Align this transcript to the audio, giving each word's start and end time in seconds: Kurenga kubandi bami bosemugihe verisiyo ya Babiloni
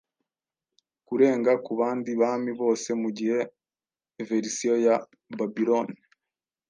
Kurenga 1.07 1.51
kubandi 1.65 2.09
bami 2.21 2.51
bosemugihe 2.59 3.37
verisiyo 4.27 4.75
ya 4.85 4.95
Babiloni 5.37 5.97